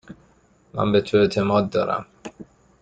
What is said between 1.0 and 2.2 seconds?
تو اعتماد دارم.